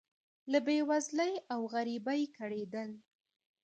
[0.51, 2.89] له بې وزلۍ او غریبۍ کړېدل.